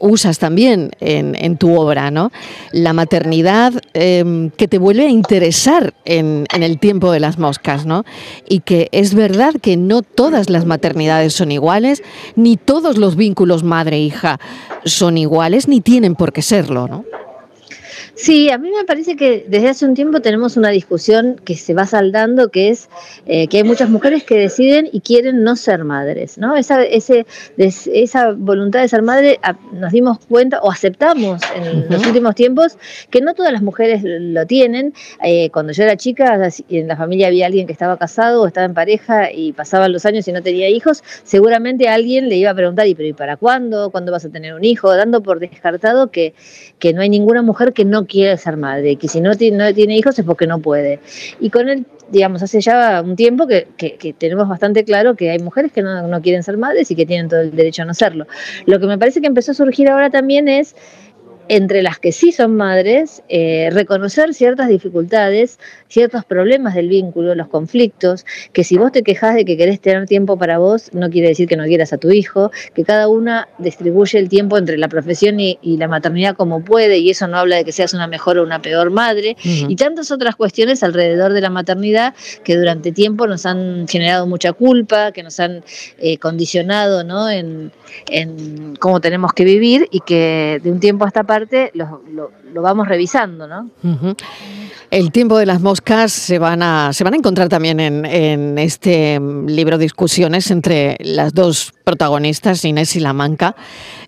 usas 0.00 0.38
también 0.38 0.90
en, 1.00 1.56
tu 1.58 1.78
obra, 1.78 2.10
¿no? 2.10 2.32
La 2.72 2.92
maternidad 2.92 3.74
em, 3.92 4.50
que 4.50 4.66
te 4.66 4.78
vuelve 4.78 5.06
a 5.06 5.10
interesar 5.10 5.94
en, 6.06 6.46
en, 6.52 6.62
el 6.62 6.78
tiempo 6.78 7.12
de 7.12 7.20
las 7.20 7.38
moscas, 7.38 7.84
¿no? 7.84 8.04
Y 8.48 8.60
que 8.60 8.88
es 8.92 9.14
verdad 9.14 9.52
que 9.60 9.76
no 9.76 10.00
todas 10.02 10.48
las 10.48 10.64
maternidades 10.64 11.34
son 11.34 11.52
iguales, 11.52 12.02
ni 12.34 12.56
todos 12.56 12.96
los 12.96 13.14
vínculos 13.14 13.62
madre-hija 13.62 14.40
son 14.86 15.18
iguales, 15.18 15.68
ni 15.68 15.82
tienen 15.82 16.14
por 16.14 16.32
qué 16.32 16.40
serlo, 16.40 16.88
¿no? 16.88 17.04
Sí, 18.20 18.50
a 18.50 18.58
mí 18.58 18.70
me 18.70 18.84
parece 18.84 19.16
que 19.16 19.46
desde 19.48 19.70
hace 19.70 19.86
un 19.86 19.94
tiempo 19.94 20.20
tenemos 20.20 20.58
una 20.58 20.68
discusión 20.68 21.40
que 21.42 21.56
se 21.56 21.72
va 21.72 21.86
saldando, 21.86 22.50
que 22.50 22.68
es 22.68 22.90
eh, 23.24 23.48
que 23.48 23.56
hay 23.56 23.64
muchas 23.64 23.88
mujeres 23.88 24.24
que 24.24 24.36
deciden 24.36 24.90
y 24.92 25.00
quieren 25.00 25.42
no 25.42 25.56
ser 25.56 25.84
madres, 25.84 26.36
¿no? 26.36 26.54
Esa, 26.54 26.84
ese, 26.84 27.24
esa 27.56 28.32
voluntad 28.32 28.82
de 28.82 28.88
ser 28.88 29.00
madre 29.00 29.40
nos 29.72 29.90
dimos 29.92 30.18
cuenta 30.28 30.60
o 30.60 30.70
aceptamos 30.70 31.40
en 31.56 31.88
los 31.88 32.06
últimos 32.06 32.34
tiempos 32.34 32.76
que 33.08 33.22
no 33.22 33.32
todas 33.32 33.54
las 33.54 33.62
mujeres 33.62 34.02
lo 34.04 34.44
tienen. 34.44 34.92
Eh, 35.24 35.48
cuando 35.48 35.72
yo 35.72 35.84
era 35.84 35.96
chica, 35.96 36.38
en 36.68 36.88
la 36.88 36.96
familia 36.98 37.28
había 37.28 37.46
alguien 37.46 37.66
que 37.66 37.72
estaba 37.72 37.96
casado 37.96 38.42
o 38.42 38.46
estaba 38.46 38.66
en 38.66 38.74
pareja 38.74 39.32
y 39.32 39.54
pasaban 39.54 39.94
los 39.94 40.04
años 40.04 40.28
y 40.28 40.32
no 40.32 40.42
tenía 40.42 40.68
hijos, 40.68 41.02
seguramente 41.24 41.88
alguien 41.88 42.28
le 42.28 42.36
iba 42.36 42.50
a 42.50 42.54
preguntar, 42.54 42.86
¿y, 42.86 42.94
pero, 42.94 43.08
¿y 43.08 43.14
para 43.14 43.38
cuándo? 43.38 43.88
¿Cuándo 43.88 44.12
vas 44.12 44.26
a 44.26 44.28
tener 44.28 44.52
un 44.52 44.64
hijo? 44.64 44.94
Dando 44.94 45.22
por 45.22 45.40
descartado 45.40 46.10
que, 46.10 46.34
que 46.78 46.92
no 46.92 47.00
hay 47.00 47.08
ninguna 47.08 47.40
mujer 47.40 47.72
que 47.72 47.86
no 47.86 48.09
quiere 48.10 48.36
ser 48.36 48.56
madre, 48.56 48.96
que 48.96 49.08
si 49.08 49.20
no 49.20 49.34
tiene, 49.34 49.56
no 49.56 49.74
tiene 49.74 49.96
hijos 49.96 50.18
es 50.18 50.24
porque 50.24 50.46
no 50.46 50.58
puede. 50.58 51.00
Y 51.38 51.48
con 51.48 51.68
él, 51.68 51.86
digamos, 52.10 52.42
hace 52.42 52.60
ya 52.60 53.00
un 53.02 53.16
tiempo 53.16 53.46
que, 53.46 53.68
que, 53.78 54.12
tenemos 54.12 54.48
bastante 54.48 54.84
claro 54.84 55.14
que 55.14 55.30
hay 55.30 55.38
mujeres 55.38 55.72
que 55.72 55.80
no, 55.80 56.06
no 56.06 56.20
quieren 56.20 56.42
ser 56.42 56.58
madres 56.58 56.90
y 56.90 56.96
que 56.96 57.06
tienen 57.06 57.28
todo 57.28 57.40
el 57.40 57.52
derecho 57.52 57.82
a 57.82 57.84
no 57.86 57.94
serlo. 57.94 58.26
Lo 58.66 58.80
que 58.80 58.86
me 58.86 58.98
parece 58.98 59.20
que 59.20 59.28
empezó 59.28 59.52
a 59.52 59.54
surgir 59.54 59.88
ahora 59.88 60.10
también 60.10 60.48
es 60.48 60.74
entre 61.50 61.82
las 61.82 61.98
que 61.98 62.12
sí 62.12 62.30
son 62.30 62.56
madres, 62.56 63.24
eh, 63.28 63.70
reconocer 63.72 64.34
ciertas 64.34 64.68
dificultades, 64.68 65.58
ciertos 65.88 66.24
problemas 66.24 66.76
del 66.76 66.88
vínculo, 66.88 67.34
los 67.34 67.48
conflictos, 67.48 68.24
que 68.52 68.62
si 68.62 68.78
vos 68.78 68.92
te 68.92 69.02
quejas 69.02 69.34
de 69.34 69.44
que 69.44 69.56
querés 69.56 69.80
tener 69.80 70.06
tiempo 70.06 70.38
para 70.38 70.58
vos, 70.58 70.90
no 70.92 71.10
quiere 71.10 71.26
decir 71.26 71.48
que 71.48 71.56
no 71.56 71.64
quieras 71.64 71.92
a 71.92 71.98
tu 71.98 72.12
hijo, 72.12 72.52
que 72.72 72.84
cada 72.84 73.08
una 73.08 73.48
distribuye 73.58 74.16
el 74.20 74.28
tiempo 74.28 74.58
entre 74.58 74.78
la 74.78 74.86
profesión 74.86 75.40
y, 75.40 75.58
la 75.60 75.88
maternidad 75.88 76.36
como 76.36 76.62
puede, 76.62 76.98
y 76.98 77.10
eso 77.10 77.26
no 77.26 77.38
habla 77.38 77.56
de 77.56 77.64
que 77.64 77.72
seas 77.72 77.94
una 77.94 78.06
mejor 78.06 78.38
o 78.38 78.44
una 78.44 78.62
peor 78.62 78.90
madre, 78.90 79.36
y 79.42 79.74
tantas 79.74 80.12
otras 80.12 80.36
cuestiones 80.36 80.84
alrededor 80.84 81.32
de 81.32 81.40
la 81.40 81.50
maternidad 81.50 82.14
que 82.44 82.56
durante 82.56 82.92
tiempo 82.92 83.26
nos 83.26 83.44
han 83.44 83.88
generado 83.88 84.24
mucha 84.28 84.52
culpa, 84.52 85.10
que 85.10 85.24
nos 85.24 85.40
han 85.40 85.64
eh, 85.98 86.16
condicionado 86.18 87.02
¿no? 87.02 87.28
en, 87.28 87.72
en 88.08 88.76
cómo 88.76 89.00
tenemos 89.00 89.32
que 89.32 89.42
vivir 89.42 89.88
y 89.90 89.98
que 90.00 90.60
de 90.62 90.70
un 90.70 90.78
tiempo 90.78 91.04
a 91.06 91.08
esta 91.08 91.24
parte 91.24 91.39
lo, 91.74 92.30
vamos 92.62 92.88
revisando, 92.88 93.46
¿no? 93.46 93.70
El 94.90 95.12
tiempo 95.12 95.38
de 95.38 95.46
las 95.46 95.60
moscas 95.60 96.12
se 96.12 96.38
van 96.38 96.62
a, 96.62 96.92
se 96.92 97.04
van 97.04 97.14
a 97.14 97.16
encontrar 97.16 97.48
también 97.48 97.78
en, 97.78 98.04
en 98.04 98.58
este 98.58 99.20
libro 99.46 99.78
Discusiones 99.78 100.50
entre 100.50 100.96
las 101.00 101.32
dos 101.32 101.72
protagonistas, 101.84 102.64
Inés 102.64 102.94
y 102.96 103.00
La 103.00 103.12
Manca, 103.12 103.56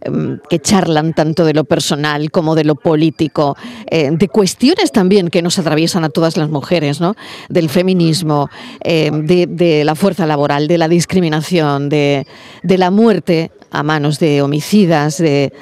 em, 0.01 0.39
que 0.49 0.59
charlan 0.59 1.15
tanto 1.15 1.45
de 1.45 1.55
lo 1.55 1.65
personal 1.65 2.31
como 2.31 2.55
de 2.55 2.65
lo 2.65 2.75
político, 2.75 3.57
eh, 3.91 4.11
de 4.13 4.29
cuestiones 4.29 4.93
también 4.93 5.29
que 5.29 5.43
nos 5.43 5.59
atraviesan 5.59 6.05
a 6.05 6.09
todas 6.09 6.37
las 6.37 6.49
mujeres, 6.49 7.01
¿no? 7.01 7.15
Del 7.49 7.69
feminismo, 7.69 8.49
em, 8.81 9.27
de, 9.27 9.47
de, 9.47 9.85
la 9.85 9.95
fuerza 9.95 10.27
laboral, 10.27 10.69
de 10.69 10.79
la 10.79 10.89
discriminación, 10.89 11.89
de, 11.89 12.27
de 12.63 12.79
la 12.79 12.91
muerte 12.91 13.51
a 13.73 13.83
manos 13.83 14.19
de 14.19 14.43
homicidas, 14.43 15.19
de 15.19 15.53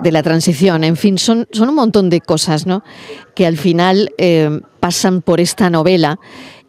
de 0.00 0.12
la 0.12 0.22
transición, 0.22 0.84
en 0.84 0.96
fin, 0.96 1.18
son, 1.18 1.46
son 1.52 1.68
un 1.68 1.74
montón 1.74 2.10
de 2.10 2.20
cosas 2.20 2.66
¿no? 2.66 2.82
que 3.34 3.46
al 3.46 3.56
final 3.56 4.12
eh, 4.18 4.60
pasan 4.80 5.22
por 5.22 5.40
esta 5.40 5.70
novela. 5.70 6.18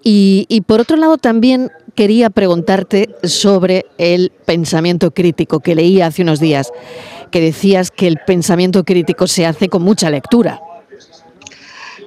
Y, 0.01 0.45
y, 0.47 0.61
por 0.61 0.79
otro 0.79 0.95
lado 0.95 1.17
también 1.17 1.71
quería 1.93 2.29
preguntarte 2.29 3.09
sobre 3.23 3.85
el 3.97 4.31
pensamiento 4.45 5.11
crítico 5.11 5.59
que 5.59 5.75
leí 5.75 5.99
hace 5.99 6.21
unos 6.21 6.39
días, 6.39 6.71
que 7.31 7.41
decías 7.41 7.91
que 7.91 8.07
el 8.07 8.17
pensamiento 8.25 8.85
crítico 8.85 9.27
se 9.27 9.45
hace 9.45 9.67
con 9.67 9.81
mucha 9.81 10.09
lectura. 10.09 10.61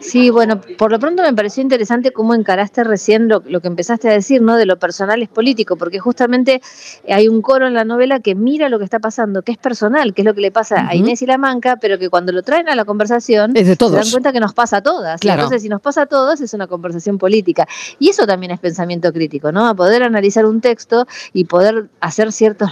Sí, 0.02 0.30
bueno, 0.30 0.60
por 0.76 0.90
lo 0.90 0.98
pronto 0.98 1.22
me 1.22 1.32
pareció 1.32 1.62
interesante 1.62 2.12
cómo 2.12 2.34
encaraste 2.34 2.84
recién 2.84 3.28
lo, 3.28 3.40
que 3.42 3.68
empezaste 3.68 4.08
a 4.08 4.12
decir, 4.12 4.42
¿no? 4.42 4.56
De 4.56 4.66
lo 4.66 4.78
personal 4.78 5.22
es 5.22 5.28
político, 5.28 5.76
porque 5.76 6.00
justamente 6.00 6.60
hay 7.08 7.28
un 7.28 7.40
coro 7.40 7.66
en 7.66 7.74
la 7.74 7.84
novela 7.84 8.20
que 8.20 8.34
mira 8.34 8.68
lo 8.68 8.78
que 8.78 8.84
está 8.84 8.98
pasando, 8.98 9.42
que 9.42 9.52
es 9.52 9.58
personal, 9.58 10.12
que 10.12 10.22
es 10.22 10.26
lo 10.26 10.34
que 10.34 10.40
le 10.40 10.50
pasa 10.50 10.88
a 10.88 10.94
Inés 10.94 11.22
y 11.22 11.26
la 11.26 11.38
Manca, 11.38 11.76
pero 11.76 11.98
que 11.98 12.10
cuando 12.10 12.32
lo 12.32 12.42
traen 12.42 12.68
a 12.68 12.74
la 12.74 12.84
conversación 12.84 13.52
se 13.54 13.76
dan 13.76 14.10
cuenta 14.10 14.32
que 14.32 14.40
nos 14.40 14.54
pasa 14.54 14.78
a 14.78 14.82
todas. 14.82 15.20
Entonces, 15.22 15.62
si 15.62 15.68
nos 15.68 15.80
pasa 15.80 16.02
a 16.02 16.06
todos, 16.06 16.40
es 16.40 16.52
una 16.52 16.66
conversación 16.66 17.18
política. 17.18 17.66
Y 17.98 18.08
eso 18.08 18.26
también 18.26 18.52
es 18.52 18.60
pensamiento 18.60 19.12
crítico, 19.12 19.52
¿no? 19.52 19.68
A 19.68 19.74
poder 19.74 20.02
analizar 20.02 20.46
un 20.46 20.60
texto 20.60 21.06
y 21.32 21.44
poder 21.44 21.86
hacer 22.00 22.32
ciertos 22.32 22.70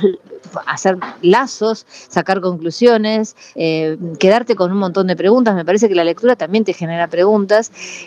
hacer 0.67 0.97
lazos, 1.23 1.87
sacar 2.09 2.41
conclusiones, 2.41 3.37
eh, 3.55 3.99
quedarte 4.19 4.57
con 4.57 4.73
un 4.73 4.79
montón 4.79 5.07
de 5.07 5.15
preguntas. 5.15 5.55
Me 5.55 5.65
parece 5.65 5.89
que 5.89 5.95
la 5.95 6.03
lectura 6.03 6.35
también 6.35 6.65
te 6.65 6.73
genera 6.73 7.09
preguntas 7.09 7.20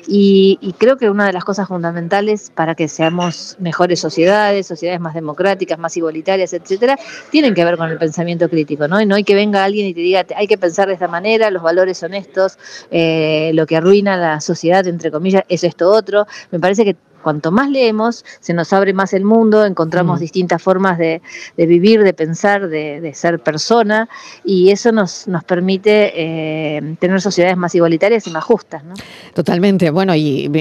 y, 0.07 0.75
creo 0.77 0.97
que 0.97 1.09
una 1.09 1.27
de 1.27 1.33
las 1.33 1.43
cosas 1.43 1.67
fundamentales 1.67 2.51
para 2.53 2.75
que 2.75 2.87
seamos 2.87 3.55
mejores 3.59 3.99
sociedades, 3.99 4.67
sociedades 4.67 4.99
más 4.99 5.13
democráticas, 5.13 5.77
más 5.79 5.95
igualitarias, 5.95 6.53
etcétera, 6.53 6.97
tienen 7.31 7.53
que 7.53 7.63
ver 7.63 7.77
con 7.77 7.89
el 7.89 7.97
pensamiento 7.97 8.49
crítico, 8.49 8.87
¿no? 8.87 8.99
Y 8.99 9.05
no 9.05 9.15
hay 9.15 9.23
que 9.23 9.35
venga 9.35 9.63
alguien 9.63 9.87
y 9.87 9.93
te 9.93 10.01
diga 10.01 10.25
hay 10.35 10.47
que 10.47 10.57
pensar 10.57 10.87
de 10.87 10.93
esta 10.93 11.07
manera, 11.07 11.49
los 11.51 11.63
valores 11.63 11.97
son 11.97 12.13
estos, 12.13 12.57
eh, 12.91 13.51
lo 13.53 13.65
que 13.65 13.77
arruina 13.77 14.17
la 14.17 14.41
sociedad, 14.41 14.85
entre 14.87 15.11
comillas, 15.11 15.43
es 15.47 15.63
esto 15.63 15.89
otro. 15.89 16.25
Me 16.51 16.59
parece 16.59 16.85
que 16.85 16.95
cuanto 17.23 17.51
más 17.51 17.69
leemos, 17.69 18.23
se 18.39 18.53
nos 18.53 18.71
abre 18.73 18.93
más 18.93 19.13
el 19.13 19.25
mundo, 19.25 19.65
encontramos 19.65 20.19
distintas 20.19 20.61
formas 20.61 20.97
de, 20.97 21.21
vivir, 21.57 22.03
de 22.03 22.13
pensar, 22.13 22.67
de, 22.67 23.11
ser 23.15 23.39
persona, 23.39 24.09
y 24.45 24.69
eso 24.69 24.91
nos, 24.91 25.27
nos 25.27 25.43
permite 25.43 26.11
eh, 26.15 26.95
tener 26.99 27.21
sociedades 27.21 27.57
más 27.57 27.73
igualitarias 27.73 28.27
y 28.27 28.31
más 28.31 28.43
justas. 28.43 28.83
¿no? 28.83 28.93
Totalmente. 29.33 29.89
Bueno, 29.89 30.15
y, 30.15 30.51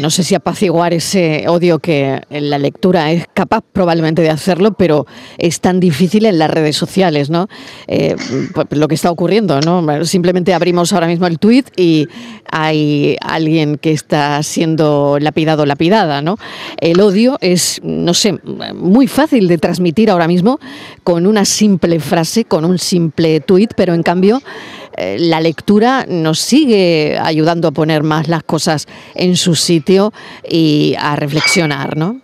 no 0.00 0.10
sé 0.10 0.22
si 0.22 0.34
apaciguar 0.34 0.92
ese 0.92 1.46
odio 1.48 1.78
que 1.78 2.20
la 2.30 2.58
lectura 2.58 3.10
es 3.12 3.26
capaz 3.32 3.62
probablemente 3.72 4.22
de 4.22 4.30
hacerlo, 4.30 4.72
pero 4.72 5.06
es 5.38 5.60
tan 5.60 5.80
difícil 5.80 6.26
en 6.26 6.38
las 6.38 6.50
redes 6.50 6.76
sociales, 6.76 7.30
¿no? 7.30 7.48
Eh, 7.86 8.16
pues, 8.52 8.66
lo 8.70 8.88
que 8.88 8.94
está 8.94 9.10
ocurriendo, 9.10 9.60
¿no? 9.60 10.04
Simplemente 10.04 10.52
abrimos 10.52 10.92
ahora 10.92 11.06
mismo 11.06 11.26
el 11.26 11.38
tweet 11.38 11.64
y 11.76 12.08
hay 12.50 13.16
alguien 13.20 13.76
que 13.76 13.92
está 13.92 14.42
siendo 14.42 15.18
lapidado, 15.20 15.66
lapidado 15.66 15.99
¿no? 16.22 16.36
El 16.78 17.00
odio 17.00 17.38
es, 17.40 17.80
no 17.82 18.14
sé, 18.14 18.38
muy 18.74 19.06
fácil 19.06 19.48
de 19.48 19.58
transmitir 19.58 20.10
ahora 20.10 20.26
mismo 20.26 20.58
con 21.04 21.26
una 21.26 21.44
simple 21.44 22.00
frase, 22.00 22.44
con 22.44 22.64
un 22.64 22.78
simple 22.78 23.40
tuit, 23.40 23.72
pero 23.76 23.94
en 23.94 24.02
cambio 24.02 24.42
eh, 24.96 25.16
la 25.18 25.40
lectura 25.40 26.06
nos 26.08 26.40
sigue 26.40 27.18
ayudando 27.20 27.68
a 27.68 27.72
poner 27.72 28.02
más 28.02 28.28
las 28.28 28.42
cosas 28.42 28.86
en 29.14 29.36
su 29.36 29.54
sitio 29.54 30.12
y 30.48 30.94
a 30.98 31.16
reflexionar, 31.16 31.96
¿no? 31.96 32.20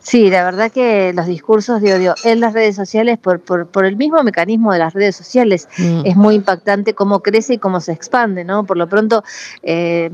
Sí, 0.00 0.30
la 0.30 0.44
verdad 0.44 0.70
que 0.70 1.12
los 1.12 1.26
discursos 1.26 1.82
de 1.82 1.94
odio 1.94 2.14
en 2.22 2.38
las 2.38 2.52
redes 2.52 2.76
sociales, 2.76 3.18
por, 3.18 3.40
por, 3.40 3.84
el 3.84 3.96
mismo 3.96 4.22
mecanismo 4.22 4.72
de 4.72 4.78
las 4.78 4.94
redes 4.94 5.16
sociales, 5.16 5.68
mm. 5.78 6.02
es 6.04 6.16
muy 6.16 6.36
impactante 6.36 6.94
cómo 6.94 7.20
crece 7.20 7.54
y 7.54 7.58
cómo 7.58 7.80
se 7.80 7.92
expande, 7.92 8.44
¿no? 8.44 8.64
Por 8.64 8.76
lo 8.76 8.88
pronto, 8.88 9.24
eh, 9.64 10.10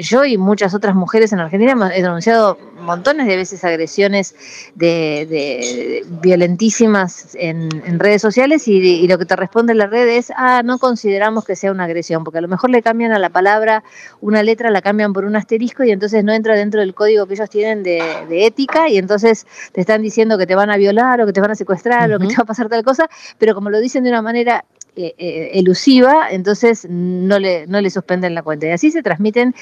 yo 0.00 0.24
y 0.24 0.38
muchas 0.38 0.74
otras 0.74 0.94
mujeres 0.94 1.32
en 1.32 1.40
Argentina 1.40 1.72
hemos 1.72 1.90
denunciado 1.90 2.58
montones 2.80 3.26
de 3.26 3.36
veces 3.36 3.64
agresiones 3.64 4.34
de, 4.74 6.04
violentísimas 6.22 7.36
en, 7.38 7.98
redes 7.98 8.22
sociales 8.22 8.68
y, 8.68 9.06
lo 9.08 9.18
que 9.18 9.24
te 9.24 9.36
responde 9.36 9.74
la 9.74 9.86
red 9.86 10.08
es, 10.08 10.32
ah, 10.36 10.62
no 10.64 10.78
consideramos 10.78 11.44
que 11.44 11.56
sea 11.56 11.72
una 11.72 11.84
agresión, 11.84 12.24
porque 12.24 12.38
a 12.38 12.40
lo 12.40 12.48
mejor 12.48 12.70
le 12.70 12.82
cambian 12.82 13.12
a 13.12 13.18
la 13.18 13.30
palabra 13.30 13.82
una 14.20 14.42
letra, 14.42 14.70
la 14.70 14.82
cambian 14.82 15.12
por 15.12 15.24
un 15.24 15.36
asterisco 15.36 15.84
y 15.84 15.90
entonces 15.90 16.24
no 16.24 16.32
entra 16.32 16.54
dentro 16.54 16.80
del 16.80 16.94
código 16.94 17.26
que 17.26 17.34
ellos 17.34 17.50
tienen 17.50 17.82
de, 17.82 17.98
ética 18.30 18.88
y 18.88 18.98
entonces 18.98 19.46
te 19.72 19.80
están 19.80 20.02
diciendo 20.02 20.38
que 20.38 20.46
te 20.46 20.54
van 20.54 20.70
a 20.70 20.76
violar 20.76 21.20
o 21.20 21.26
que 21.26 21.32
te 21.32 21.40
van 21.40 21.50
a 21.50 21.54
secuestrar 21.54 22.12
o 22.12 22.18
que 22.18 22.26
te 22.28 22.36
va 22.36 22.42
a 22.42 22.46
pasar 22.46 22.68
tal 22.68 22.82
cosa, 22.84 23.08
pero 23.38 23.54
como 23.54 23.70
lo 23.70 23.80
dicen 23.80 24.04
de 24.04 24.10
una 24.10 24.22
manera 24.22 24.64
eh, 25.00 25.14
eh, 25.16 25.50
elusiva, 25.54 26.26
entonces 26.28 26.84
no 26.90 27.38
le, 27.38 27.68
no 27.68 27.80
le 27.80 27.88
suspenden 27.88 28.34
la 28.34 28.42
cuenta. 28.42 28.66
Y 28.66 28.70
así 28.70 28.90
se 28.90 29.00
transmiten 29.00 29.54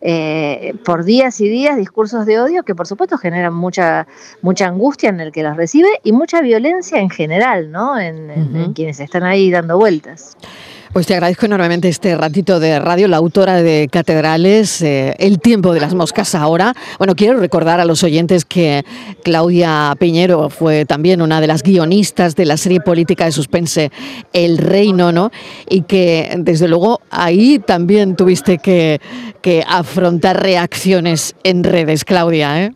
eh, 0.00 0.74
por 0.84 1.04
días 1.04 1.40
y 1.40 1.48
días 1.48 1.76
discursos 1.76 2.26
de 2.26 2.40
odio 2.40 2.64
que 2.64 2.74
por 2.74 2.88
supuesto 2.88 3.16
generan 3.16 3.54
mucha, 3.54 4.08
mucha 4.42 4.66
angustia 4.66 5.10
en 5.10 5.20
el 5.20 5.30
que 5.30 5.44
los 5.44 5.56
recibe 5.56 5.88
y 6.02 6.10
mucha 6.10 6.40
violencia 6.40 6.98
en 6.98 7.08
general, 7.08 7.70
¿no? 7.70 8.00
en 8.00 8.72
quienes 8.72 8.98
están 8.98 9.22
ahí 9.22 9.48
dando 9.52 9.78
vueltas. 9.78 10.36
Pues 10.92 11.06
te 11.06 11.14
agradezco 11.14 11.46
enormemente 11.46 11.88
este 11.88 12.16
ratito 12.16 12.58
de 12.58 12.80
radio, 12.80 13.06
la 13.06 13.18
autora 13.18 13.62
de 13.62 13.88
Catedrales, 13.88 14.82
eh, 14.82 15.14
El 15.20 15.38
tiempo 15.38 15.72
de 15.72 15.78
las 15.78 15.94
moscas 15.94 16.34
ahora. 16.34 16.74
Bueno, 16.98 17.14
quiero 17.14 17.38
recordar 17.38 17.78
a 17.78 17.84
los 17.84 18.02
oyentes 18.02 18.44
que 18.44 18.84
Claudia 19.22 19.94
Piñero 20.00 20.50
fue 20.50 20.86
también 20.86 21.22
una 21.22 21.40
de 21.40 21.46
las 21.46 21.62
guionistas 21.62 22.34
de 22.34 22.44
la 22.44 22.56
serie 22.56 22.80
política 22.80 23.24
de 23.24 23.30
suspense 23.30 23.92
El 24.32 24.58
Reino, 24.58 25.12
¿no? 25.12 25.30
Y 25.68 25.82
que 25.82 26.34
desde 26.38 26.66
luego 26.66 27.00
ahí 27.10 27.60
también 27.60 28.16
tuviste 28.16 28.58
que, 28.58 29.00
que 29.42 29.62
afrontar 29.68 30.42
reacciones 30.42 31.36
en 31.44 31.62
redes, 31.62 32.04
Claudia, 32.04 32.64
¿eh? 32.64 32.72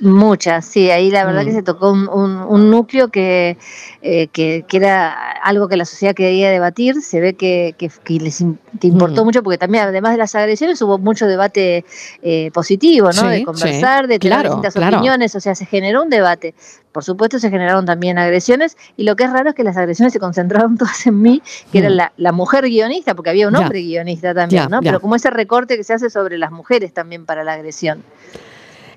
Muchas, 0.00 0.64
sí, 0.64 0.90
ahí 0.90 1.10
la 1.10 1.24
verdad 1.24 1.44
que 1.44 1.52
mm. 1.52 1.54
se 1.54 1.62
tocó 1.62 1.92
un, 1.92 2.70
núcleo 2.70 3.08
que, 3.08 3.56
eh, 4.02 4.28
que, 4.28 4.64
que, 4.66 4.76
era 4.76 5.32
algo 5.42 5.68
que 5.68 5.76
la 5.76 5.84
sociedad 5.84 6.14
quería 6.14 6.50
debatir, 6.50 7.00
se 7.02 7.20
ve 7.20 7.34
que, 7.34 7.74
que, 7.78 7.90
les 8.18 8.40
importó 8.40 9.22
mm. 9.22 9.24
mucho 9.24 9.42
porque 9.42 9.58
también 9.58 9.84
además 9.84 10.12
de 10.12 10.18
las 10.18 10.34
agresiones 10.34 10.80
hubo 10.82 10.98
mucho 10.98 11.26
debate 11.26 11.84
eh, 12.22 12.50
positivo, 12.52 13.10
¿no? 13.12 13.28
de 13.28 13.44
conversar, 13.44 14.06
de 14.08 14.18
tener 14.18 14.42
distintas 14.42 14.76
opiniones, 14.76 15.34
o 15.34 15.40
sea, 15.40 15.54
se 15.54 15.66
generó 15.66 16.02
un 16.02 16.10
debate. 16.10 16.54
Por 16.92 17.02
supuesto 17.02 17.38
se 17.40 17.50
generaron 17.50 17.86
también 17.86 18.18
agresiones 18.18 18.76
y 18.96 19.02
lo 19.02 19.16
que 19.16 19.24
es 19.24 19.32
raro 19.32 19.50
es 19.50 19.54
que 19.54 19.64
las 19.64 19.76
agresiones 19.76 20.12
se 20.12 20.20
concentraron 20.20 20.78
todas 20.78 21.06
en 21.06 21.20
mí, 21.20 21.42
que 21.72 21.78
era 21.78 21.90
mm. 21.90 22.10
la, 22.16 22.32
mujer 22.32 22.64
guionista, 22.64 23.14
porque 23.14 23.30
había 23.30 23.48
un 23.48 23.56
hombre 23.56 23.80
guionista 23.80 24.34
también, 24.34 24.70
¿no? 24.70 24.80
Pero 24.80 25.00
como 25.00 25.16
ese 25.16 25.30
recorte 25.30 25.76
que 25.76 25.84
se 25.84 25.94
hace 25.94 26.10
sobre 26.10 26.38
las 26.38 26.52
mujeres 26.52 26.92
también 26.92 27.26
para 27.26 27.44
la 27.44 27.54
agresión. 27.54 28.02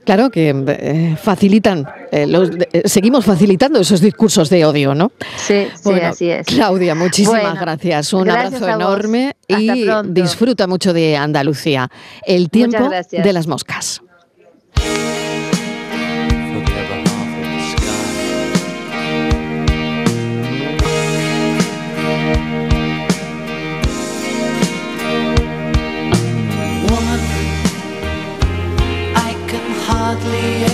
Claro 0.07 0.29
que 0.29 0.55
eh, 0.55 1.17
facilitan, 1.21 1.85
eh, 2.13 2.25
eh, 2.71 2.83
seguimos 2.85 3.25
facilitando 3.25 3.81
esos 3.81 3.99
discursos 3.99 4.49
de 4.49 4.63
odio, 4.63 4.95
¿no? 4.95 5.11
Sí, 5.35 5.67
sí, 5.83 5.91
así 5.99 6.29
es. 6.29 6.47
Claudia, 6.47 6.95
muchísimas 6.95 7.59
gracias. 7.59 8.13
Un 8.13 8.29
abrazo 8.29 8.69
enorme 8.69 9.35
y 9.49 9.85
disfruta 10.05 10.65
mucho 10.65 10.93
de 10.93 11.17
Andalucía. 11.17 11.89
El 12.25 12.49
tiempo 12.49 12.89
de 13.11 13.33
las 13.33 13.47
moscas. 13.47 14.01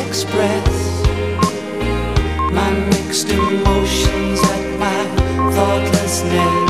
Express 0.07 1.01
my 2.53 2.69
mixed 2.91 3.29
emotions 3.29 4.39
at 4.43 4.79
my 4.79 5.51
thoughtlessness. 5.51 6.62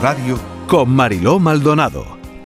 Radio 0.00 0.38
con 0.66 0.88
Mariló 0.88 1.38
Maldonado 1.38 2.19